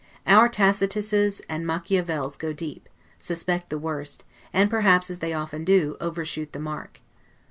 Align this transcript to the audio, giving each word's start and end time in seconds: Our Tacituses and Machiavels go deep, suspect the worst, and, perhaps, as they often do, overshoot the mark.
Our 0.25 0.49
Tacituses 0.49 1.41
and 1.47 1.63
Machiavels 1.63 2.35
go 2.35 2.53
deep, 2.53 2.89
suspect 3.19 3.69
the 3.69 3.77
worst, 3.77 4.23
and, 4.51 4.67
perhaps, 4.67 5.11
as 5.11 5.19
they 5.19 5.31
often 5.33 5.63
do, 5.63 5.95
overshoot 5.99 6.53
the 6.53 6.59
mark. 6.59 7.01